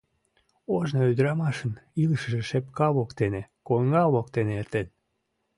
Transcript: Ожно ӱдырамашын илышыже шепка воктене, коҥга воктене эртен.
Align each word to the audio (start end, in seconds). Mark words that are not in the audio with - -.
Ожно 0.75 1.01
ӱдырамашын 1.11 1.73
илышыже 2.01 2.41
шепка 2.49 2.87
воктене, 2.95 3.41
коҥга 3.67 4.03
воктене 4.13 4.53
эртен. 4.61 4.87